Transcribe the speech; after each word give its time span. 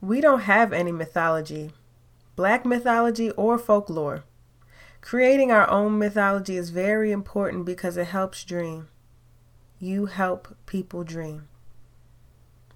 We 0.00 0.20
don't 0.20 0.40
have 0.40 0.72
any 0.72 0.92
mythology, 0.92 1.72
black 2.34 2.64
mythology 2.64 3.30
or 3.32 3.58
folklore. 3.58 4.24
Creating 5.02 5.50
our 5.50 5.68
own 5.70 5.98
mythology 5.98 6.56
is 6.56 6.70
very 6.70 7.10
important 7.12 7.64
because 7.66 7.96
it 7.96 8.06
helps 8.06 8.44
dream. 8.44 8.88
You 9.78 10.06
help 10.06 10.56
people 10.66 11.04
dream. 11.04 11.48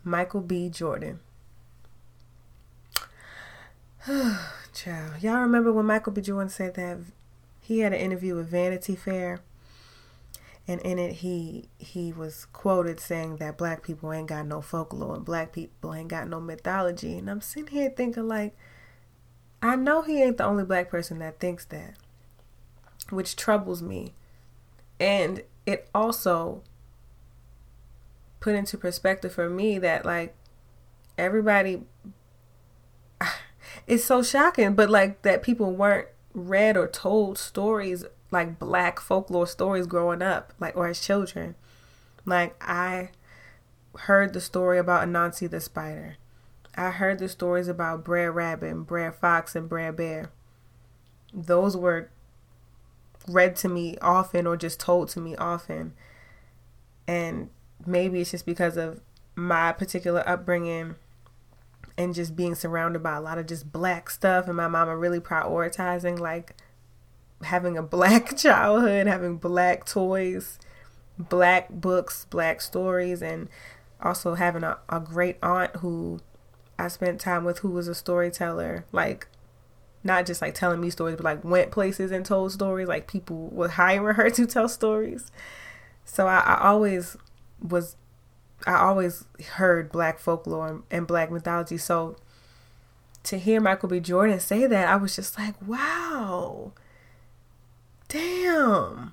Michael 0.02 0.42
B. 0.42 0.68
Jordan. 0.68 1.20
Child, 4.74 5.22
y'all 5.22 5.40
remember 5.40 5.72
when 5.72 5.86
Michael 5.86 6.12
B. 6.12 6.20
Jordan 6.20 6.50
said 6.50 6.74
that 6.74 6.98
he 7.60 7.78
had 7.78 7.94
an 7.94 8.00
interview 8.00 8.34
with 8.34 8.48
Vanity 8.48 8.94
Fair, 8.96 9.40
and 10.66 10.80
in 10.80 10.98
it 10.98 11.16
he 11.16 11.68
he 11.78 12.12
was 12.12 12.46
quoted 12.46 12.98
saying 12.98 13.36
that 13.36 13.58
black 13.58 13.82
people 13.82 14.12
ain't 14.12 14.28
got 14.28 14.46
no 14.46 14.60
folklore 14.60 15.16
and 15.16 15.24
black 15.24 15.52
people 15.52 15.92
ain't 15.94 16.08
got 16.08 16.28
no 16.28 16.40
mythology, 16.40 17.18
and 17.18 17.30
I'm 17.30 17.40
sitting 17.40 17.74
here 17.74 17.90
thinking 17.90 18.26
like, 18.28 18.56
I 19.62 19.76
know 19.76 20.02
he 20.02 20.22
ain't 20.22 20.38
the 20.38 20.44
only 20.44 20.64
black 20.64 20.90
person 20.90 21.18
that 21.18 21.38
thinks 21.38 21.64
that, 21.66 21.94
which 23.10 23.36
troubles 23.36 23.82
me, 23.82 24.14
and 24.98 25.42
it 25.66 25.88
also 25.94 26.62
put 28.40 28.54
into 28.54 28.76
perspective 28.76 29.32
for 29.32 29.48
me 29.48 29.78
that 29.78 30.04
like 30.04 30.34
everybody 31.16 31.82
it's 33.86 34.04
so 34.04 34.22
shocking 34.22 34.74
but 34.74 34.90
like 34.90 35.22
that 35.22 35.42
people 35.42 35.72
weren't 35.72 36.08
read 36.34 36.76
or 36.76 36.86
told 36.86 37.38
stories 37.38 38.04
like 38.34 38.58
black 38.58 39.00
folklore 39.00 39.46
stories 39.46 39.86
growing 39.86 40.20
up 40.20 40.52
like 40.60 40.76
or 40.76 40.88
as 40.88 41.00
children. 41.00 41.54
Like 42.26 42.56
i 42.62 43.10
heard 44.00 44.32
the 44.32 44.40
story 44.40 44.78
about 44.78 45.06
anansi 45.08 45.48
the 45.48 45.60
spider. 45.60 46.16
I 46.76 46.90
heard 46.90 47.20
the 47.20 47.28
stories 47.28 47.68
about 47.68 48.04
brer 48.04 48.32
rabbit 48.32 48.70
and 48.70 48.86
brer 48.86 49.12
fox 49.12 49.54
and 49.54 49.68
brer 49.68 49.92
bear. 49.92 50.30
Those 51.32 51.76
were 51.76 52.10
read 53.28 53.56
to 53.56 53.68
me 53.68 53.96
often 54.02 54.46
or 54.46 54.56
just 54.56 54.80
told 54.80 55.08
to 55.10 55.20
me 55.20 55.36
often. 55.36 55.94
And 57.06 57.50
maybe 57.86 58.20
it's 58.20 58.32
just 58.32 58.46
because 58.46 58.76
of 58.76 59.00
my 59.36 59.72
particular 59.72 60.28
upbringing 60.28 60.96
and 61.96 62.14
just 62.14 62.34
being 62.34 62.56
surrounded 62.56 63.02
by 63.02 63.14
a 63.14 63.20
lot 63.20 63.38
of 63.38 63.46
just 63.46 63.70
black 63.70 64.10
stuff 64.10 64.48
and 64.48 64.56
my 64.56 64.66
mama 64.66 64.96
really 64.96 65.20
prioritizing 65.20 66.18
like 66.18 66.56
having 67.44 67.76
a 67.76 67.82
black 67.82 68.36
childhood, 68.36 69.06
having 69.06 69.36
black 69.36 69.86
toys, 69.86 70.58
black 71.18 71.70
books, 71.70 72.26
black 72.30 72.60
stories 72.60 73.22
and 73.22 73.48
also 74.00 74.34
having 74.34 74.62
a, 74.62 74.78
a 74.88 75.00
great 75.00 75.38
aunt 75.42 75.76
who 75.76 76.20
I 76.78 76.88
spent 76.88 77.20
time 77.20 77.44
with 77.44 77.60
who 77.60 77.70
was 77.70 77.88
a 77.88 77.94
storyteller, 77.94 78.84
like 78.92 79.28
not 80.02 80.26
just 80.26 80.42
like 80.42 80.54
telling 80.54 80.80
me 80.80 80.90
stories, 80.90 81.16
but 81.16 81.24
like 81.24 81.44
went 81.44 81.70
places 81.70 82.10
and 82.10 82.24
told 82.26 82.52
stories. 82.52 82.88
Like 82.88 83.06
people 83.06 83.48
were 83.48 83.68
hiring 83.68 84.16
her 84.16 84.30
to 84.30 84.46
tell 84.46 84.68
stories. 84.68 85.30
So 86.04 86.26
I, 86.26 86.38
I 86.40 86.68
always 86.68 87.16
was 87.62 87.96
I 88.66 88.76
always 88.76 89.24
heard 89.54 89.90
black 89.92 90.18
folklore 90.18 90.82
and 90.90 91.06
black 91.06 91.30
mythology. 91.30 91.78
So 91.78 92.16
to 93.24 93.38
hear 93.38 93.60
Michael 93.60 93.88
B. 93.88 94.00
Jordan 94.00 94.38
say 94.40 94.66
that, 94.66 94.88
I 94.88 94.96
was 94.96 95.16
just 95.16 95.38
like, 95.38 95.54
wow, 95.66 96.72
damn, 98.14 99.12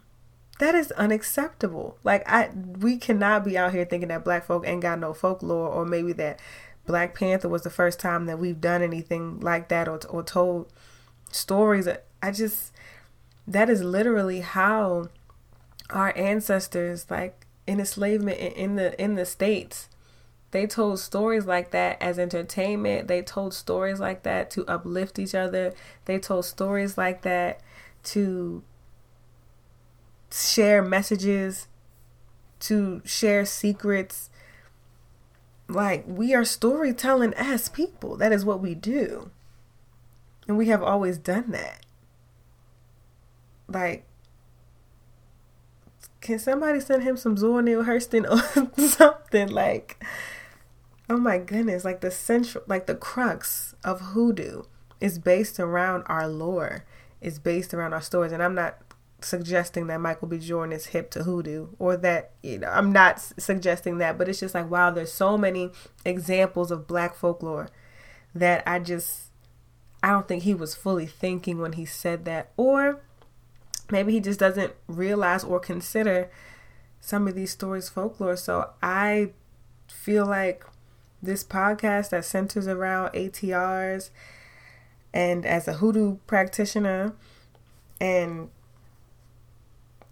that 0.60 0.76
is 0.76 0.92
unacceptable. 0.92 1.98
Like 2.04 2.24
I, 2.30 2.52
we 2.54 2.98
cannot 2.98 3.44
be 3.44 3.58
out 3.58 3.74
here 3.74 3.84
thinking 3.84 4.10
that 4.10 4.24
black 4.24 4.46
folk 4.46 4.64
ain't 4.68 4.82
got 4.82 5.00
no 5.00 5.14
folklore, 5.14 5.68
or 5.68 5.86
maybe 5.86 6.14
that 6.14 6.40
Black 6.86 7.16
Panther 7.16 7.50
was 7.50 7.64
the 7.64 7.70
first 7.70 8.00
time 8.00 8.26
that 8.26 8.40
we've 8.40 8.62
done 8.62 8.82
anything 8.82 9.40
like 9.40 9.70
that, 9.70 9.88
or 9.88 10.00
or 10.08 10.24
told 10.24 10.72
stories. 11.32 11.88
I 12.22 12.32
just, 12.32 12.74
that 13.48 13.70
is 13.70 13.82
literally 13.82 14.42
how 14.42 15.10
our 15.90 16.16
ancestors 16.16 17.10
like 17.10 17.46
in 17.68 17.80
enslavement 17.80 18.38
in 18.40 18.76
the 18.76 19.00
in 19.02 19.16
the 19.16 19.26
states 19.26 19.90
they 20.52 20.66
told 20.66 21.00
stories 21.00 21.46
like 21.46 21.72
that 21.72 22.02
as 22.02 22.18
entertainment 22.18 23.08
they 23.08 23.22
told 23.22 23.54
stories 23.54 24.00
like 24.00 24.24
that 24.24 24.50
to 24.50 24.66
uplift 24.68 25.20
each 25.20 25.36
other 25.36 25.74
they 26.06 26.18
told 26.18 26.46
stories 26.46 26.98
like 26.98 27.24
that 27.24 27.60
to 28.04 28.64
share 30.32 30.82
messages 30.82 31.68
to 32.62 33.02
share 33.06 33.46
secrets. 33.46 34.30
Like 35.68 36.04
we 36.08 36.34
are 36.34 36.46
storytelling 36.46 37.34
as 37.36 37.70
people. 37.70 38.18
That 38.18 38.32
is 38.32 38.46
what 38.46 38.62
we 38.62 38.76
do. 38.76 39.32
And 40.48 40.58
we 40.58 40.68
have 40.68 40.84
always 40.84 41.18
done 41.18 41.52
that. 41.52 41.86
Like 43.68 44.06
can 46.20 46.38
somebody 46.38 46.80
send 46.80 47.02
him 47.02 47.18
some 47.18 47.36
Zora 47.36 47.64
Neale 47.64 47.84
Hurston 47.84 48.30
or 48.30 48.82
something? 48.88 49.50
Like 49.50 50.04
oh 51.10 51.18
my 51.18 51.38
goodness. 51.38 51.84
Like 51.84 52.02
the 52.02 52.12
central 52.12 52.64
like 52.68 52.86
the 52.86 52.96
crux 52.96 53.76
of 53.84 54.02
hoodoo 54.02 54.64
is 55.00 55.18
based 55.18 55.60
around 55.60 56.04
our 56.06 56.28
lore 56.28 56.86
is 57.22 57.40
based 57.40 57.74
around 57.74 57.94
our 57.94 58.02
stories. 58.02 58.32
And 58.32 58.42
i'm 58.44 58.56
not 58.56 58.78
suggesting 59.22 59.88
that 59.88 60.00
michael 60.00 60.28
b 60.28 60.38
jordan 60.38 60.74
is 60.74 60.88
hip 60.88 61.12
to 61.12 61.24
hoodoo 61.24 61.68
or 61.80 61.96
that 61.96 62.32
you 62.42 62.58
know 62.58 62.68
i'm 62.70 62.92
not 62.92 63.20
suggesting 63.38 63.98
that 64.00 64.18
but 64.18 64.28
it's 64.28 64.40
just 64.40 64.56
like 64.56 64.70
wow 64.70 64.90
there's 64.90 65.12
so 65.12 65.38
many 65.38 65.70
examples 66.06 66.72
of 66.72 66.88
black 66.88 67.16
folklore 67.16 67.70
that 68.34 68.64
i 68.66 68.80
just 68.80 69.30
i 70.02 70.10
don't 70.10 70.28
think 70.28 70.44
he 70.44 70.54
was 70.54 70.74
fully 70.74 71.06
thinking 71.06 71.60
when 71.60 71.74
he 71.74 71.86
said 71.86 72.26
that 72.26 72.52
or 72.58 73.02
maybe 73.92 74.12
he 74.12 74.20
just 74.20 74.40
doesn't 74.40 74.74
realize 74.88 75.44
or 75.44 75.60
consider 75.60 76.30
some 77.02 77.28
of 77.28 77.36
these 77.36 77.52
stories 77.52 77.90
folklore. 77.90 78.38
So 78.38 78.70
I 78.82 79.32
feel 79.88 80.26
like 80.26 80.64
this 81.22 81.44
podcast 81.44 82.10
that 82.10 82.24
centers 82.26 82.68
around 82.68 83.12
ATRs 83.14 84.12
and 85.14 85.46
as 85.46 85.68
a 85.68 85.74
hoodoo 85.74 86.18
practitioner 86.28 87.14
and 88.00 88.50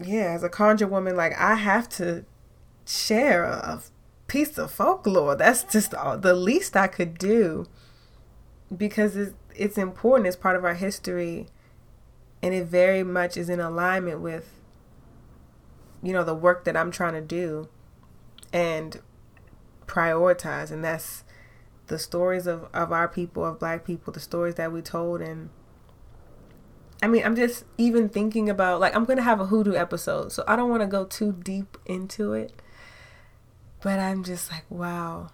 yeah, 0.02 0.32
as 0.32 0.42
a 0.42 0.48
conjure 0.48 0.86
woman, 0.86 1.16
like 1.16 1.38
I 1.38 1.54
have 1.54 1.88
to 1.90 2.24
share 2.86 3.44
a 3.44 3.82
piece 4.26 4.58
of 4.58 4.72
folklore. 4.72 5.36
That's 5.36 5.64
just 5.64 5.94
all, 5.94 6.18
the 6.18 6.34
least 6.34 6.76
I 6.76 6.86
could 6.86 7.18
do 7.18 7.66
because 8.74 9.16
it's, 9.16 9.34
it's 9.54 9.78
important. 9.78 10.26
It's 10.26 10.36
part 10.36 10.56
of 10.56 10.64
our 10.64 10.74
history 10.74 11.48
and 12.42 12.54
it 12.54 12.66
very 12.66 13.02
much 13.02 13.36
is 13.36 13.48
in 13.48 13.60
alignment 13.60 14.20
with 14.20 14.60
you 16.02 16.12
know 16.12 16.24
the 16.24 16.34
work 16.34 16.64
that 16.64 16.76
I'm 16.76 16.90
trying 16.90 17.14
to 17.14 17.20
do 17.20 17.68
and 18.52 19.00
prioritize 19.86 20.70
and 20.70 20.84
that's 20.84 21.24
the 21.88 21.98
stories 21.98 22.46
of, 22.46 22.68
of 22.72 22.92
our 22.92 23.08
people 23.08 23.44
of 23.44 23.58
black 23.58 23.84
people 23.84 24.12
the 24.12 24.20
stories 24.20 24.54
that 24.54 24.72
we 24.72 24.80
told 24.80 25.20
and 25.20 25.50
I 27.02 27.08
mean 27.08 27.24
I'm 27.24 27.36
just 27.36 27.64
even 27.78 28.08
thinking 28.08 28.48
about 28.48 28.80
like 28.80 28.94
I'm 28.94 29.04
gonna 29.04 29.22
have 29.22 29.40
a 29.40 29.46
hoodoo 29.46 29.74
episode 29.74 30.32
so 30.32 30.44
I 30.46 30.56
don't 30.56 30.70
want 30.70 30.82
to 30.82 30.86
go 30.86 31.04
too 31.04 31.32
deep 31.32 31.78
into 31.86 32.32
it 32.32 32.52
but 33.82 33.98
I'm 33.98 34.22
just 34.22 34.50
like 34.50 34.64
wow 34.68 35.30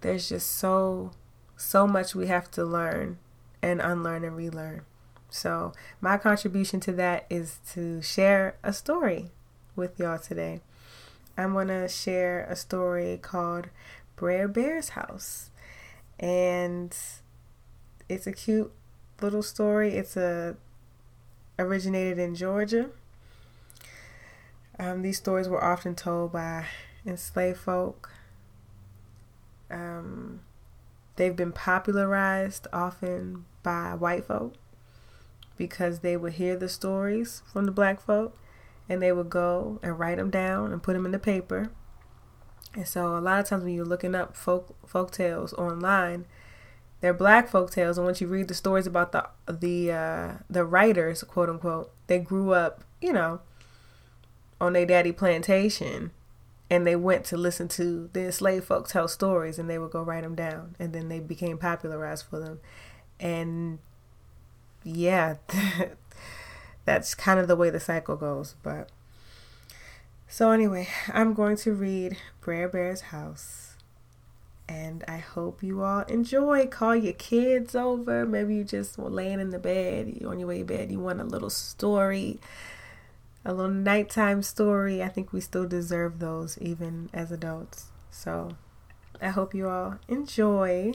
there's 0.00 0.28
just 0.28 0.50
so 0.50 1.12
so 1.56 1.86
much 1.86 2.14
we 2.14 2.26
have 2.28 2.50
to 2.52 2.64
learn 2.64 3.18
and 3.62 3.80
unlearn 3.80 4.24
and 4.24 4.36
relearn 4.36 4.84
so, 5.32 5.72
my 6.02 6.18
contribution 6.18 6.78
to 6.80 6.92
that 6.92 7.24
is 7.30 7.58
to 7.72 8.02
share 8.02 8.56
a 8.62 8.70
story 8.70 9.30
with 9.74 9.98
y'all 9.98 10.18
today. 10.18 10.60
I'm 11.38 11.54
to 11.68 11.88
share 11.88 12.44
a 12.50 12.54
story 12.54 13.18
called 13.20 13.70
Brer 14.14 14.46
Bear's 14.46 14.90
House. 14.90 15.48
And 16.20 16.94
it's 18.10 18.26
a 18.26 18.32
cute 18.32 18.72
little 19.22 19.42
story. 19.42 19.94
It's 19.94 20.18
a 20.18 20.56
originated 21.58 22.18
in 22.18 22.34
Georgia. 22.34 22.90
Um, 24.78 25.02
these 25.02 25.18
stories 25.18 25.48
were 25.48 25.62
often 25.62 25.94
told 25.94 26.32
by 26.32 26.66
enslaved 27.06 27.58
folk. 27.58 28.10
Um, 29.70 30.40
they've 31.16 31.36
been 31.36 31.52
popularized 31.52 32.66
often 32.72 33.44
by 33.62 33.94
white 33.94 34.24
folk 34.24 34.54
because 35.56 36.00
they 36.00 36.16
would 36.16 36.34
hear 36.34 36.56
the 36.56 36.68
stories 36.68 37.42
from 37.52 37.64
the 37.64 37.70
black 37.70 38.00
folk 38.00 38.36
and 38.88 39.00
they 39.00 39.12
would 39.12 39.30
go 39.30 39.78
and 39.82 39.98
write 39.98 40.18
them 40.18 40.30
down 40.30 40.72
and 40.72 40.82
put 40.82 40.94
them 40.94 41.06
in 41.06 41.12
the 41.12 41.18
paper. 41.18 41.70
And 42.74 42.88
so 42.88 43.16
a 43.16 43.20
lot 43.20 43.40
of 43.40 43.46
times 43.46 43.64
when 43.64 43.74
you're 43.74 43.84
looking 43.84 44.14
up 44.14 44.36
folk 44.36 44.74
folk 44.86 45.10
tales 45.10 45.52
online, 45.54 46.24
they're 47.02 47.12
black 47.12 47.48
folk 47.48 47.70
tales 47.70 47.98
and 47.98 48.06
once 48.06 48.22
you 48.22 48.26
read 48.26 48.48
the 48.48 48.54
stories 48.54 48.86
about 48.86 49.12
the 49.12 49.28
the 49.46 49.92
uh, 49.92 50.32
the 50.48 50.64
writers, 50.64 51.22
quote 51.24 51.50
unquote, 51.50 51.92
they 52.06 52.18
grew 52.18 52.54
up, 52.54 52.84
you 53.02 53.12
know, 53.12 53.40
on 54.58 54.72
their 54.72 54.86
daddy 54.86 55.12
plantation 55.12 56.12
and 56.70 56.86
they 56.86 56.96
went 56.96 57.26
to 57.26 57.36
listen 57.36 57.68
to 57.68 58.08
the 58.14 58.24
enslaved 58.24 58.64
folks 58.64 58.92
tell 58.92 59.08
stories 59.08 59.58
and 59.58 59.68
they 59.68 59.78
would 59.78 59.90
go 59.90 60.02
write 60.02 60.22
them 60.22 60.34
down 60.34 60.74
and 60.78 60.94
then 60.94 61.10
they 61.10 61.20
became 61.20 61.58
popularized 61.58 62.24
for 62.24 62.38
them. 62.38 62.60
And 63.20 63.78
yeah 64.84 65.36
that's 66.84 67.14
kind 67.14 67.38
of 67.38 67.48
the 67.48 67.56
way 67.56 67.70
the 67.70 67.80
cycle 67.80 68.16
goes 68.16 68.54
but 68.62 68.90
so 70.28 70.50
anyway 70.50 70.88
i'm 71.12 71.34
going 71.34 71.56
to 71.56 71.72
read 71.72 72.16
brer 72.40 72.68
bear's 72.68 73.02
house 73.02 73.71
and 74.68 75.04
i 75.08 75.18
hope 75.18 75.62
you 75.62 75.82
all 75.82 76.02
enjoy 76.02 76.66
call 76.66 76.94
your 76.94 77.12
kids 77.14 77.74
over 77.74 78.24
maybe 78.24 78.54
you 78.54 78.64
just 78.64 78.98
laying 78.98 79.40
in 79.40 79.50
the 79.50 79.58
bed 79.58 80.16
you're 80.20 80.30
on 80.30 80.38
your 80.38 80.48
way 80.48 80.58
to 80.58 80.64
bed 80.64 80.90
you 80.90 80.98
want 80.98 81.20
a 81.20 81.24
little 81.24 81.50
story 81.50 82.38
a 83.44 83.52
little 83.52 83.72
nighttime 83.72 84.42
story. 84.42 85.02
I 85.02 85.08
think 85.08 85.32
we 85.32 85.40
still 85.40 85.66
deserve 85.66 86.18
those 86.18 86.58
even 86.58 87.10
as 87.12 87.32
adults. 87.32 87.86
So 88.10 88.56
I 89.20 89.28
hope 89.28 89.54
you 89.54 89.68
all 89.68 89.98
enjoy 90.08 90.92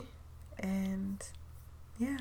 and 0.60 1.24
yeah. 2.00 2.20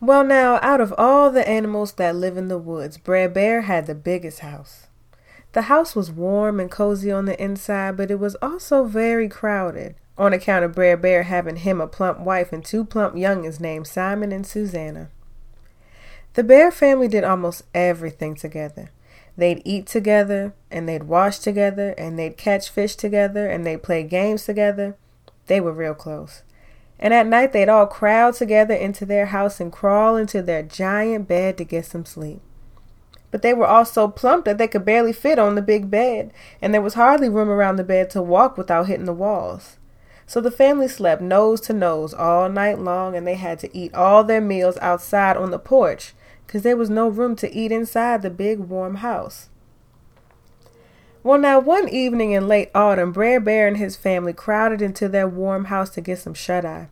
Well, 0.00 0.22
now, 0.22 0.60
out 0.62 0.80
of 0.80 0.94
all 0.96 1.30
the 1.30 1.48
animals 1.48 1.94
that 1.94 2.14
live 2.14 2.36
in 2.36 2.46
the 2.46 2.58
woods, 2.58 2.98
Brer 2.98 3.28
Bear 3.28 3.62
had 3.62 3.86
the 3.86 3.96
biggest 3.96 4.40
house. 4.40 4.87
The 5.58 5.62
house 5.62 5.96
was 5.96 6.12
warm 6.12 6.60
and 6.60 6.70
cozy 6.70 7.10
on 7.10 7.24
the 7.24 7.42
inside, 7.42 7.96
but 7.96 8.12
it 8.12 8.20
was 8.20 8.36
also 8.36 8.84
very 8.84 9.28
crowded 9.28 9.96
on 10.16 10.32
account 10.32 10.64
of 10.64 10.72
Brer 10.72 10.96
Bear 10.96 11.24
having 11.24 11.56
him 11.56 11.80
a 11.80 11.88
plump 11.88 12.20
wife 12.20 12.52
and 12.52 12.64
two 12.64 12.84
plump 12.84 13.16
youngins 13.16 13.58
named 13.58 13.88
Simon 13.88 14.30
and 14.30 14.46
Susanna. 14.46 15.08
The 16.34 16.44
Bear 16.44 16.70
family 16.70 17.08
did 17.08 17.24
almost 17.24 17.64
everything 17.74 18.36
together. 18.36 18.92
They'd 19.36 19.60
eat 19.64 19.88
together, 19.88 20.54
and 20.70 20.88
they'd 20.88 21.08
wash 21.08 21.40
together, 21.40 21.90
and 21.98 22.16
they'd 22.16 22.36
catch 22.36 22.70
fish 22.70 22.94
together, 22.94 23.48
and 23.48 23.66
they'd 23.66 23.82
play 23.82 24.04
games 24.04 24.44
together. 24.44 24.96
They 25.48 25.60
were 25.60 25.72
real 25.72 25.94
close. 25.94 26.44
And 27.00 27.12
at 27.12 27.26
night, 27.26 27.52
they'd 27.52 27.68
all 27.68 27.88
crowd 27.88 28.34
together 28.34 28.74
into 28.74 29.04
their 29.04 29.26
house 29.26 29.58
and 29.58 29.72
crawl 29.72 30.14
into 30.14 30.40
their 30.40 30.62
giant 30.62 31.26
bed 31.26 31.58
to 31.58 31.64
get 31.64 31.84
some 31.84 32.04
sleep. 32.04 32.42
But 33.30 33.42
they 33.42 33.52
were 33.52 33.66
all 33.66 33.84
so 33.84 34.08
plump 34.08 34.44
that 34.46 34.58
they 34.58 34.68
could 34.68 34.84
barely 34.84 35.12
fit 35.12 35.38
on 35.38 35.54
the 35.54 35.62
big 35.62 35.90
bed, 35.90 36.32
and 36.62 36.72
there 36.72 36.80
was 36.80 36.94
hardly 36.94 37.28
room 37.28 37.50
around 37.50 37.76
the 37.76 37.84
bed 37.84 38.10
to 38.10 38.22
walk 38.22 38.56
without 38.56 38.86
hitting 38.86 39.04
the 39.06 39.12
walls. 39.12 39.76
So 40.26 40.40
the 40.40 40.50
family 40.50 40.88
slept 40.88 41.22
nose 41.22 41.60
to 41.62 41.72
nose 41.72 42.12
all 42.12 42.48
night 42.48 42.78
long, 42.78 43.16
and 43.16 43.26
they 43.26 43.34
had 43.34 43.58
to 43.60 43.76
eat 43.76 43.94
all 43.94 44.24
their 44.24 44.40
meals 44.40 44.78
outside 44.78 45.36
on 45.36 45.50
the 45.50 45.58
porch 45.58 46.12
because 46.46 46.62
there 46.62 46.76
was 46.76 46.88
no 46.88 47.08
room 47.08 47.36
to 47.36 47.54
eat 47.54 47.70
inside 47.70 48.22
the 48.22 48.30
big 48.30 48.58
warm 48.58 48.96
house. 48.96 49.48
Well, 51.22 51.38
now, 51.38 51.58
one 51.58 51.88
evening 51.88 52.32
in 52.32 52.48
late 52.48 52.70
autumn, 52.74 53.12
Brer 53.12 53.40
Bear 53.40 53.68
and 53.68 53.76
his 53.76 53.96
family 53.96 54.32
crowded 54.32 54.80
into 54.80 55.08
their 55.08 55.28
warm 55.28 55.66
house 55.66 55.90
to 55.90 56.00
get 56.00 56.18
some 56.20 56.32
shut 56.32 56.64
eye. 56.64 56.88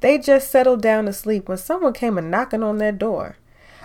They 0.00 0.18
just 0.18 0.50
settled 0.50 0.82
down 0.82 1.06
to 1.06 1.14
sleep 1.14 1.48
when 1.48 1.56
someone 1.56 1.94
came 1.94 2.18
a 2.18 2.22
knocking 2.22 2.62
on 2.62 2.76
their 2.76 2.92
door. 2.92 3.36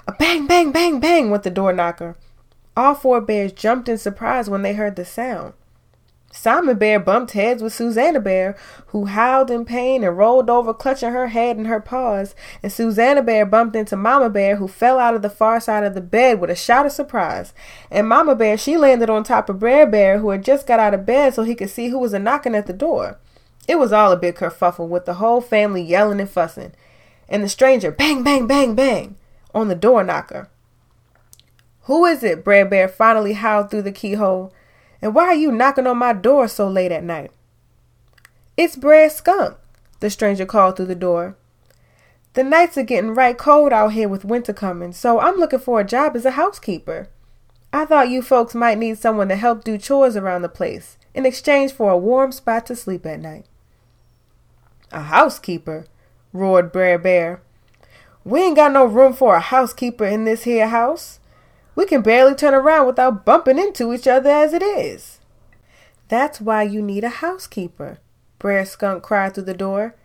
A 0.09 0.11
bang, 0.11 0.47
bang, 0.47 0.71
bang, 0.71 0.99
bang 0.99 1.29
went 1.29 1.43
the 1.43 1.51
door 1.51 1.71
knocker. 1.71 2.15
All 2.75 2.95
four 2.95 3.21
bears 3.21 3.51
jumped 3.51 3.87
in 3.87 3.99
surprise 3.99 4.49
when 4.49 4.63
they 4.63 4.73
heard 4.73 4.95
the 4.95 5.05
sound. 5.05 5.53
Simon 6.31 6.79
Bear 6.79 6.99
bumped 6.99 7.33
heads 7.33 7.61
with 7.61 7.75
Susanna 7.75 8.19
Bear, 8.19 8.57
who 8.87 9.05
howled 9.05 9.51
in 9.51 9.65
pain 9.65 10.03
and 10.03 10.17
rolled 10.17 10.49
over, 10.49 10.73
clutching 10.73 11.11
her 11.11 11.27
head 11.27 11.57
in 11.57 11.65
her 11.65 11.79
paws. 11.79 12.33
And 12.63 12.71
Susanna 12.71 13.21
Bear 13.21 13.45
bumped 13.45 13.75
into 13.75 13.95
Mama 13.95 14.31
Bear, 14.31 14.55
who 14.55 14.67
fell 14.67 14.97
out 14.97 15.13
of 15.13 15.21
the 15.21 15.29
far 15.29 15.59
side 15.59 15.83
of 15.83 15.93
the 15.93 16.01
bed 16.01 16.41
with 16.41 16.49
a 16.49 16.55
shout 16.55 16.87
of 16.87 16.91
surprise. 16.91 17.53
And 17.91 18.09
Mama 18.09 18.33
Bear, 18.33 18.57
she 18.57 18.77
landed 18.77 19.11
on 19.11 19.23
top 19.23 19.47
of 19.47 19.59
Brer 19.59 19.85
Bear, 19.85 20.17
who 20.17 20.31
had 20.31 20.43
just 20.43 20.65
got 20.65 20.79
out 20.79 20.95
of 20.95 21.05
bed 21.05 21.35
so 21.35 21.43
he 21.43 21.53
could 21.53 21.69
see 21.69 21.89
who 21.89 21.99
was 21.99 22.13
a 22.13 22.19
knocking 22.19 22.55
at 22.55 22.65
the 22.65 22.73
door. 22.73 23.19
It 23.67 23.77
was 23.77 23.93
all 23.93 24.11
a 24.11 24.17
big 24.17 24.37
kerfuffle, 24.37 24.87
with 24.87 25.05
the 25.05 25.15
whole 25.15 25.39
family 25.39 25.83
yelling 25.83 26.19
and 26.19 26.27
fussing. 26.27 26.71
And 27.27 27.43
the 27.43 27.49
stranger, 27.49 27.91
bang, 27.91 28.23
bang, 28.23 28.47
bang, 28.47 28.73
bang, 28.73 29.17
on 29.53 29.67
the 29.67 29.75
door 29.75 30.03
knocker. 30.03 30.49
Who 31.83 32.05
is 32.05 32.23
it? 32.23 32.43
Brer 32.43 32.65
Bear 32.65 32.87
finally 32.87 33.33
howled 33.33 33.71
through 33.71 33.81
the 33.83 33.91
keyhole. 33.91 34.53
And 35.01 35.15
why 35.15 35.25
are 35.25 35.35
you 35.35 35.51
knocking 35.51 35.87
on 35.87 35.97
my 35.97 36.13
door 36.13 36.47
so 36.47 36.67
late 36.67 36.91
at 36.91 37.03
night? 37.03 37.31
It's 38.57 38.75
Brer 38.75 39.09
Skunk, 39.09 39.57
the 39.99 40.09
stranger 40.09 40.45
called 40.45 40.75
through 40.75 40.87
the 40.87 40.95
door. 40.95 41.35
The 42.33 42.43
nights 42.43 42.77
are 42.77 42.83
getting 42.83 43.15
right 43.15 43.37
cold 43.37 43.73
out 43.73 43.93
here 43.93 44.07
with 44.07 44.23
winter 44.23 44.53
coming, 44.53 44.93
so 44.93 45.19
I'm 45.19 45.37
looking 45.37 45.59
for 45.59 45.79
a 45.79 45.85
job 45.85 46.15
as 46.15 46.25
a 46.25 46.31
housekeeper. 46.31 47.09
I 47.73 47.85
thought 47.85 48.09
you 48.09 48.21
folks 48.21 48.53
might 48.53 48.77
need 48.77 48.97
someone 48.97 49.29
to 49.29 49.35
help 49.35 49.63
do 49.63 49.77
chores 49.77 50.15
around 50.15 50.41
the 50.41 50.49
place 50.49 50.97
in 51.13 51.25
exchange 51.25 51.71
for 51.71 51.91
a 51.91 51.97
warm 51.97 52.31
spot 52.31 52.65
to 52.67 52.75
sleep 52.75 53.05
at 53.05 53.19
night. 53.19 53.45
A 54.91 55.01
housekeeper? 55.01 55.85
roared 56.33 56.71
Brer 56.71 56.97
Bear. 56.97 57.41
We 58.29 58.41
ain't 58.41 58.57
got 58.57 58.73
no 58.73 58.85
room 58.85 59.13
for 59.13 59.33
a 59.33 59.39
housekeeper 59.39 60.05
in 60.05 60.25
this 60.25 60.43
here 60.43 60.67
house. 60.67 61.19
We 61.73 61.87
can 61.87 62.03
barely 62.03 62.35
turn 62.35 62.53
around 62.53 62.85
without 62.85 63.25
bumping 63.25 63.57
into 63.57 63.91
each 63.91 64.07
other 64.07 64.29
as 64.29 64.53
it 64.53 64.61
is. 64.61 65.19
That's 66.09 66.39
why 66.39 66.61
you 66.61 66.83
need 66.83 67.03
a 67.03 67.09
housekeeper, 67.09 67.97
Brer 68.37 68.65
Skunk 68.65 69.01
cried 69.01 69.33
through 69.33 69.45
the 69.45 69.55
door. 69.55 69.95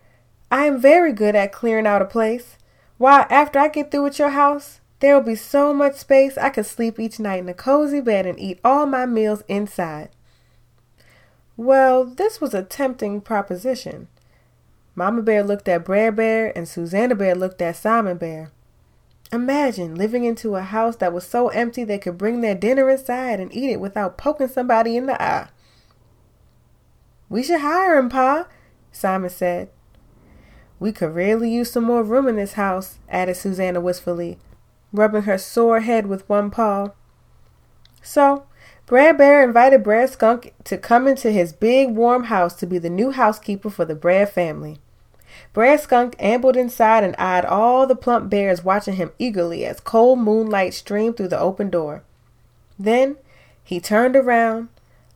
I 0.51 0.65
am 0.65 0.81
very 0.81 1.13
good 1.13 1.37
at 1.37 1.53
clearing 1.53 1.87
out 1.87 2.01
a 2.01 2.07
place. 2.07 2.57
Why, 2.97 3.27
after 3.29 3.59
I 3.59 3.69
get 3.69 3.91
through 3.91 4.05
with 4.05 4.19
your 4.19 4.31
house, 4.31 4.81
there 5.01 5.15
will 5.15 5.27
be 5.27 5.35
so 5.35 5.75
much 5.75 5.97
space 5.97 6.39
I 6.39 6.49
could 6.49 6.65
sleep 6.65 6.99
each 6.99 7.21
night 7.21 7.41
in 7.41 7.49
a 7.51 7.55
cozy 7.55 8.01
bed 8.01 8.25
and 8.25 8.41
eat 8.41 8.59
all 8.65 8.87
my 8.87 9.05
meals 9.05 9.43
inside. 9.49 10.09
Well, 11.59 12.07
this 12.07 12.41
was 12.41 12.55
a 12.55 12.63
tempting 12.63 13.21
proposition. 13.21 14.09
Mama 14.97 15.23
Bear 15.23 15.43
looked 15.43 15.69
at 15.69 15.85
Brer 15.85 16.13
Bear 16.13 16.57
and 16.57 16.69
Susanna 16.69 17.17
Bear 17.17 17.35
looked 17.35 17.61
at 17.61 17.77
Simon 17.77 18.17
Bear. 18.17 18.53
Imagine 19.33 19.97
living 19.97 20.25
into 20.25 20.55
a 20.55 20.63
house 20.63 20.97
that 20.97 21.13
was 21.13 21.27
so 21.27 21.49
empty 21.49 21.83
they 21.83 21.99
could 21.99 22.17
bring 22.17 22.41
their 22.41 22.55
dinner 22.55 22.89
inside 22.89 23.41
and 23.41 23.53
eat 23.53 23.71
it 23.71 23.81
without 23.81 24.17
poking 24.17 24.47
somebody 24.47 24.97
in 24.97 25.07
the 25.07 25.21
eye. 25.21 25.49
We 27.29 27.43
should 27.43 27.61
hire 27.61 27.99
him, 27.99 28.09
Pa, 28.09 28.47
Simon 28.93 29.31
said. 29.31 29.71
We 30.79 30.93
could 30.93 31.15
really 31.15 31.51
use 31.51 31.73
some 31.73 31.85
more 31.85 32.05
room 32.05 32.29
in 32.29 32.37
this 32.37 32.53
house, 32.53 32.99
added 33.09 33.37
Susanna 33.37 33.81
wistfully, 33.81 34.39
rubbing 34.93 35.23
her 35.23 35.39
sore 35.39 35.81
head 35.81 36.07
with 36.07 36.29
one 36.29 36.51
paw. 36.51 36.91
So, 38.01 38.47
Brer 38.87 39.15
Bear 39.15 39.43
invited 39.43 39.83
Brer 39.83 40.07
Skunk 40.07 40.55
to 40.65 40.79
come 40.79 41.09
into 41.09 41.33
his 41.33 41.53
big 41.53 41.91
warm 41.91 42.25
house 42.25 42.55
to 42.57 42.67
be 42.67 42.79
the 42.79 42.91
new 42.91 43.11
housekeeper 43.11 43.71
for 43.71 43.85
the 43.85 43.97
Brer 43.97 44.27
family. 44.27 44.79
Brer 45.53 45.79
Skunk 45.79 46.17
ambled 46.19 46.57
inside 46.57 47.05
and 47.05 47.15
eyed 47.17 47.45
all 47.45 47.87
the 47.87 47.95
plump 47.95 48.29
bears 48.31 48.65
watching 48.65 48.95
him 48.95 49.13
eagerly 49.19 49.65
as 49.65 49.81
cold 49.81 50.19
moonlight 50.19 50.75
streamed 50.75 51.17
through 51.17 51.29
the 51.29 51.39
open 51.39 51.71
door. 51.71 52.03
Then 52.79 53.17
he 53.63 53.81
turned 53.81 54.17
around, 54.17 54.69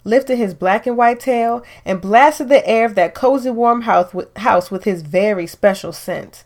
lifted 0.05 0.37
his 0.37 0.55
black 0.55 0.87
and 0.87 0.97
white 0.97 1.21
tail, 1.21 1.63
and 1.85 2.01
blasted 2.01 2.49
the 2.49 2.67
air 2.69 2.87
of 2.87 2.95
that 2.95 3.15
cozy 3.15 3.51
warm 3.51 3.83
house 3.83 4.15
with, 4.15 4.35
house 4.39 4.71
with 4.71 4.85
his 4.85 5.03
very 5.03 5.47
special 5.47 5.93
scent. 5.93 6.45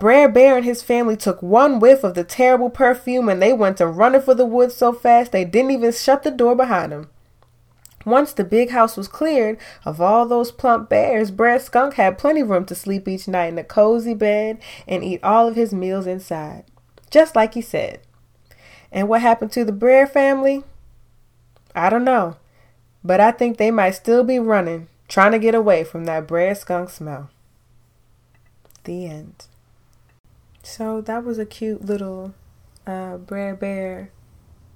Brer 0.00 0.28
Bear 0.28 0.56
and 0.56 0.64
his 0.64 0.82
family 0.82 1.16
took 1.16 1.42
one 1.42 1.78
whiff 1.78 2.02
of 2.02 2.14
the 2.14 2.24
terrible 2.24 2.70
perfume 2.70 3.28
and 3.28 3.40
they 3.40 3.52
went 3.52 3.76
to 3.78 3.86
running 3.86 4.22
for 4.22 4.34
the 4.34 4.46
woods 4.46 4.74
so 4.74 4.92
fast 4.92 5.32
they 5.32 5.44
didn't 5.44 5.70
even 5.70 5.92
shut 5.92 6.22
the 6.22 6.30
door 6.30 6.56
behind 6.56 6.92
them. 6.92 7.10
Once 8.04 8.32
the 8.32 8.44
big 8.44 8.70
house 8.70 8.96
was 8.96 9.08
cleared 9.08 9.58
of 9.84 10.00
all 10.00 10.26
those 10.26 10.52
plump 10.52 10.88
bears, 10.88 11.30
Brer 11.30 11.58
Skunk 11.58 11.94
had 11.94 12.18
plenty 12.18 12.40
of 12.40 12.50
room 12.50 12.64
to 12.66 12.74
sleep 12.74 13.08
each 13.08 13.26
night 13.26 13.46
in 13.46 13.58
a 13.58 13.64
cozy 13.64 14.14
bed 14.14 14.58
and 14.86 15.02
eat 15.02 15.22
all 15.22 15.48
of 15.48 15.56
his 15.56 15.72
meals 15.72 16.06
inside, 16.06 16.64
just 17.10 17.34
like 17.34 17.54
he 17.54 17.60
said. 17.60 18.00
And 18.92 19.08
what 19.08 19.22
happened 19.22 19.52
to 19.52 19.64
the 19.64 19.72
Brer 19.72 20.06
family? 20.06 20.62
I 21.74 21.90
don't 21.90 22.04
know, 22.04 22.36
but 23.02 23.20
I 23.20 23.30
think 23.30 23.56
they 23.56 23.70
might 23.70 23.92
still 23.92 24.22
be 24.22 24.38
running, 24.38 24.88
trying 25.08 25.32
to 25.32 25.38
get 25.38 25.54
away 25.54 25.82
from 25.82 26.04
that 26.04 26.26
Brer 26.26 26.54
Skunk 26.54 26.90
smell. 26.90 27.30
The 28.84 29.06
end. 29.06 29.46
So 30.62 31.00
that 31.02 31.24
was 31.24 31.38
a 31.38 31.46
cute 31.46 31.84
little 31.84 32.34
uh, 32.86 33.16
Brer 33.16 33.54
Bear, 33.54 34.10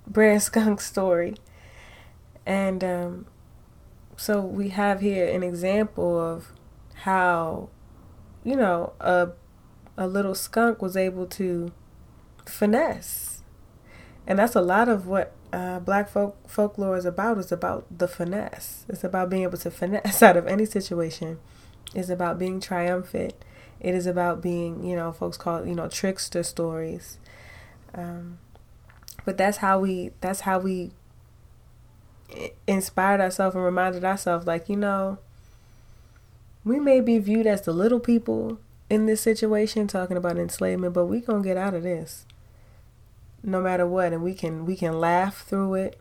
Brer 0.07 0.41
Skunk 0.41 0.81
story. 0.81 1.35
And 2.49 2.83
um, 2.83 3.27
so 4.17 4.41
we 4.41 4.71
have 4.71 5.03
here 5.03 5.29
an 5.29 5.43
example 5.43 6.19
of 6.19 6.51
how, 6.95 7.69
you 8.43 8.57
know, 8.57 8.95
a, 9.01 9.29
a 9.99 10.07
little 10.07 10.35
skunk 10.35 10.81
was 10.81 10.97
able 10.97 11.27
to 11.27 11.71
finesse. 12.47 13.43
And 14.27 14.39
that's 14.39 14.55
a 14.55 14.63
lot 14.63 14.89
of 14.89 15.07
what 15.07 15.35
uh, 15.53 15.81
black 15.81 16.09
folk 16.09 16.49
folklore 16.49 16.97
is 16.97 17.05
about. 17.05 17.37
It's 17.37 17.53
about 17.53 17.85
the 17.97 18.09
finesse. 18.09 18.87
It's 18.89 19.05
about 19.05 19.29
being 19.29 19.43
able 19.43 19.59
to 19.59 19.71
finesse 19.71 20.23
out 20.23 20.39
of 20.39 20.47
any 20.47 20.65
situation. 20.65 21.39
It's 21.95 22.09
about 22.09 22.39
being 22.39 22.61
triumphant. 22.61 23.35
It 23.79 23.95
is 23.95 24.07
about 24.07 24.41
being, 24.41 24.85
you 24.85 24.97
know, 24.97 25.13
folks 25.13 25.37
call 25.37 25.59
it, 25.59 25.69
you 25.69 25.75
know, 25.75 25.87
trickster 25.87 26.43
stories. 26.43 27.19
Um, 27.95 28.39
but 29.27 29.37
that's 29.37 29.59
how 29.59 29.81
we 29.81 30.13
that's 30.23 30.41
how 30.41 30.59
we 30.59 30.93
inspired 32.69 33.21
ourselves 33.21 33.57
and 33.57 33.65
reminded 33.65 34.05
ourselves, 34.05 34.47
like, 34.47 34.69
you 34.69 34.77
know, 34.77 35.19
we 36.65 36.79
may 36.79 37.01
be 37.01 37.19
viewed 37.19 37.47
as 37.47 37.63
the 37.63 37.73
little 37.73 37.99
people 37.99 38.61
in 38.91 39.07
this 39.07 39.23
situation 39.23 39.87
talking 39.87 40.17
about 40.17 40.39
enslavement, 40.39 40.93
but 40.93 41.07
we 41.07 41.21
gonna 41.21 41.43
get 41.43 41.57
out 41.57 41.75
of 41.75 41.83
this 41.83 42.27
no 43.43 43.61
matter 43.63 43.87
what 43.87 44.13
and 44.13 44.23
we 44.23 44.35
can 44.35 44.67
we 44.67 44.77
can 44.77 45.01
laugh 45.01 45.43
through 45.43 45.75
it. 45.75 45.99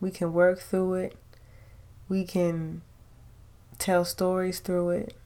We 0.00 0.10
can 0.10 0.32
work 0.32 0.60
through 0.60 0.94
it. 0.94 1.16
We 2.08 2.24
can 2.24 2.82
tell 3.78 4.04
stories 4.04 4.60
through 4.60 4.90
it. 4.90 5.16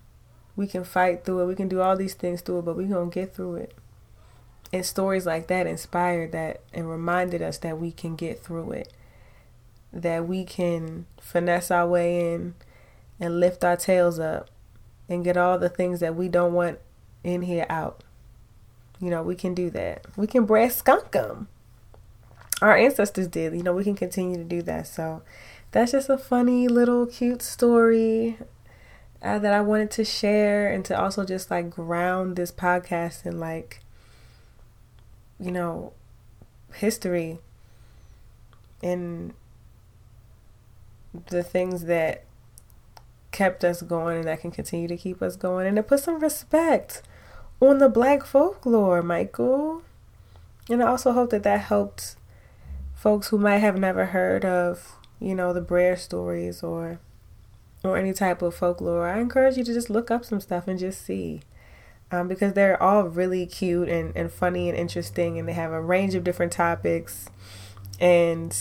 We 0.56 0.66
can 0.66 0.84
fight 0.84 1.24
through 1.24 1.42
it. 1.42 1.46
We 1.46 1.54
can 1.54 1.68
do 1.68 1.80
all 1.80 1.96
these 1.96 2.14
things 2.14 2.40
through 2.40 2.60
it 2.60 2.64
but 2.64 2.76
we're 2.76 2.88
gonna 2.88 3.10
get 3.10 3.34
through 3.34 3.56
it. 3.56 3.74
And 4.72 4.84
stories 4.84 5.26
like 5.26 5.48
that 5.48 5.66
inspired 5.66 6.32
that 6.32 6.62
and 6.72 6.90
reminded 6.90 7.42
us 7.42 7.58
that 7.58 7.78
we 7.78 7.92
can 7.92 8.16
get 8.16 8.42
through 8.42 8.72
it 8.72 8.92
that 9.92 10.26
we 10.26 10.44
can 10.44 11.06
finesse 11.20 11.70
our 11.70 11.86
way 11.86 12.32
in 12.32 12.54
and 13.18 13.40
lift 13.40 13.64
our 13.64 13.76
tails 13.76 14.18
up 14.18 14.48
and 15.08 15.24
get 15.24 15.36
all 15.36 15.58
the 15.58 15.68
things 15.68 16.00
that 16.00 16.14
we 16.14 16.28
don't 16.28 16.52
want 16.52 16.78
in 17.24 17.42
here 17.42 17.66
out 17.68 18.04
you 19.00 19.08
know, 19.08 19.22
we 19.22 19.34
can 19.34 19.54
do 19.54 19.70
that. 19.70 20.04
We 20.16 20.26
can 20.26 20.44
Brer 20.44 20.68
Skunk 20.68 21.12
them. 21.12 21.48
Our 22.60 22.76
ancestors 22.76 23.26
did. 23.26 23.54
You 23.54 23.62
know, 23.62 23.72
we 23.72 23.84
can 23.84 23.96
continue 23.96 24.36
to 24.36 24.44
do 24.44 24.60
that. 24.62 24.86
So 24.86 25.22
that's 25.72 25.92
just 25.92 26.10
a 26.10 26.18
funny 26.18 26.68
little 26.68 27.06
cute 27.06 27.40
story 27.40 28.36
uh, 29.22 29.38
that 29.38 29.54
I 29.54 29.62
wanted 29.62 29.90
to 29.92 30.04
share 30.04 30.70
and 30.70 30.84
to 30.84 31.00
also 31.00 31.24
just 31.24 31.50
like 31.50 31.70
ground 31.70 32.36
this 32.36 32.52
podcast 32.52 33.24
in 33.24 33.40
like, 33.40 33.80
you 35.38 35.50
know, 35.50 35.94
history 36.74 37.38
and 38.82 39.32
the 41.28 41.42
things 41.42 41.84
that 41.84 42.24
kept 43.32 43.64
us 43.64 43.82
going 43.82 44.18
and 44.18 44.26
that 44.26 44.40
can 44.40 44.50
continue 44.50 44.88
to 44.88 44.96
keep 44.96 45.22
us 45.22 45.36
going 45.36 45.66
and 45.66 45.76
to 45.76 45.82
put 45.82 46.00
some 46.00 46.18
respect 46.20 47.02
on 47.60 47.78
the 47.78 47.88
black 47.88 48.24
folklore, 48.24 49.02
Michael. 49.02 49.82
And 50.68 50.82
I 50.82 50.86
also 50.88 51.12
hope 51.12 51.30
that 51.30 51.42
that 51.42 51.62
helped 51.62 52.16
folks 52.94 53.28
who 53.28 53.38
might 53.38 53.58
have 53.58 53.78
never 53.78 54.06
heard 54.06 54.44
of, 54.44 54.96
you 55.18 55.34
know, 55.34 55.52
the 55.52 55.60
Brer 55.60 55.96
stories 55.96 56.62
or 56.62 57.00
or 57.82 57.96
any 57.96 58.12
type 58.12 58.42
of 58.42 58.54
folklore. 58.54 59.08
I 59.08 59.20
encourage 59.20 59.56
you 59.56 59.64
to 59.64 59.72
just 59.72 59.88
look 59.88 60.10
up 60.10 60.24
some 60.24 60.40
stuff 60.40 60.68
and 60.68 60.78
just 60.78 61.04
see. 61.04 61.40
Um, 62.12 62.26
because 62.26 62.54
they're 62.54 62.82
all 62.82 63.04
really 63.04 63.46
cute 63.46 63.88
and, 63.88 64.14
and 64.16 64.32
funny 64.32 64.68
and 64.68 64.76
interesting 64.76 65.38
and 65.38 65.46
they 65.46 65.52
have 65.52 65.70
a 65.70 65.80
range 65.80 66.16
of 66.16 66.24
different 66.24 66.50
topics 66.50 67.28
and 68.00 68.52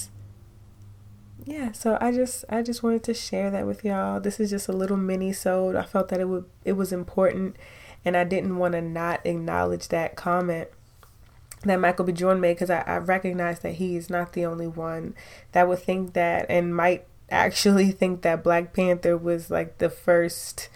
yeah 1.49 1.71
so 1.71 1.97
i 1.99 2.11
just 2.11 2.45
i 2.49 2.61
just 2.61 2.83
wanted 2.83 3.03
to 3.03 3.13
share 3.13 3.49
that 3.49 3.65
with 3.65 3.83
y'all 3.83 4.19
this 4.19 4.39
is 4.39 4.49
just 4.49 4.67
a 4.67 4.71
little 4.73 4.97
mini 4.97 5.33
sode 5.33 5.75
i 5.75 5.83
felt 5.83 6.09
that 6.09 6.19
it 6.19 6.25
would 6.25 6.45
it 6.63 6.73
was 6.73 6.91
important 6.93 7.55
and 8.05 8.15
I 8.15 8.23
didn't 8.23 8.57
want 8.57 8.73
to 8.73 8.81
not 8.81 9.25
acknowledge 9.25 9.89
that 9.89 10.15
comment 10.15 10.69
that 11.63 11.79
Michael 11.79 12.05
B. 12.05 12.13
Jordan 12.13 12.39
made 12.39 12.53
because 12.53 12.69
I, 12.69 12.81
I 12.81 12.97
recognize 12.97 13.59
that 13.59 13.73
he 13.73 13.97
is 13.97 14.09
not 14.09 14.33
the 14.33 14.45
only 14.45 14.67
one 14.67 15.13
that 15.51 15.67
would 15.67 15.79
think 15.79 16.13
that 16.13 16.45
and 16.49 16.75
might 16.75 17.05
actually 17.29 17.91
think 17.91 18.21
that 18.21 18.43
Black 18.43 18.73
Panther 18.73 19.17
was 19.17 19.51
like 19.51 19.77
the 19.77 19.89
first 19.89 20.69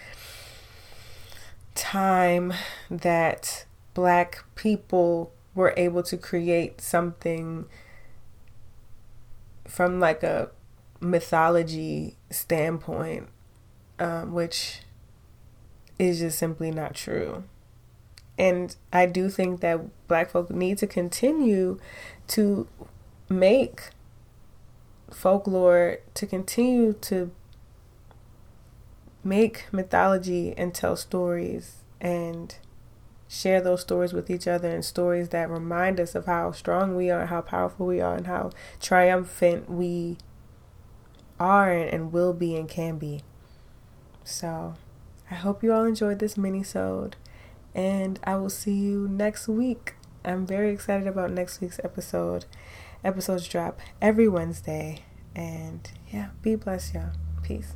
time 1.76 2.54
that 2.90 3.66
black 3.94 4.44
people 4.56 5.32
were 5.56 5.74
able 5.78 6.04
to 6.04 6.18
create 6.18 6.82
something 6.82 7.66
from 9.66 10.00
like 10.00 10.22
a 10.24 10.50
mythology 11.04 12.18
standpoint, 12.32 13.28
um, 14.00 14.34
which 14.34 14.82
is 16.00 16.20
just 16.20 16.40
simply 16.40 16.72
not 16.72 16.96
true. 16.96 17.44
And 18.38 18.76
I 18.92 19.06
do 19.06 19.30
think 19.30 19.60
that 19.62 19.82
black 20.08 20.32
folk 20.32 20.50
need 20.50 20.80
to 20.80 20.88
continue 20.88 21.80
to 22.30 22.68
make 23.30 23.90
folklore, 25.12 26.00
to 26.16 26.26
continue 26.26 26.94
to 26.94 27.32
make 29.24 29.66
mythology 29.72 30.54
and 30.58 30.74
tell 30.74 30.96
stories 30.96 31.84
and 32.02 32.56
share 33.28 33.62
those 33.62 33.82
stories 33.82 34.14
with 34.14 34.30
each 34.30 34.48
other 34.48 34.70
and 34.70 34.84
stories 34.84 35.30
that 35.30 35.50
remind 35.50 36.00
us 36.00 36.14
of 36.16 36.26
how 36.26 36.52
strong 36.52 36.96
we 36.96 37.10
are, 37.10 37.28
how 37.28 37.42
powerful 37.42 37.86
we 37.88 38.02
are, 38.02 38.16
and 38.16 38.28
how 38.28 38.52
triumphant 38.82 39.70
we 39.70 40.18
are 41.40 41.72
and 41.72 42.12
will 42.12 42.34
be 42.34 42.56
and 42.56 42.70
can 42.70 42.98
be. 42.98 43.22
So 44.24 44.76
I 45.30 45.36
hope 45.36 45.64
you 45.64 45.74
all 45.74 45.86
enjoyed 45.86 46.20
this 46.20 46.38
mini-sode 46.38 47.16
and 47.76 48.20
I 48.24 48.36
will 48.36 48.50
see 48.50 48.74
you 48.74 49.08
next 49.08 49.48
week. 49.48 49.96
I'm 50.24 50.46
very 50.46 50.72
excited 50.72 51.08
about 51.08 51.32
next 51.32 51.60
week's 51.60 51.80
episode. 51.84 52.46
Episodes 53.04 53.48
drop 53.48 53.80
every 54.02 54.28
Wednesday 54.28 55.04
and 55.36 55.90
yeah, 56.12 56.30
be 56.42 56.56
blessed 56.56 56.94
y'all. 56.94 57.12
Peace. 57.42 57.74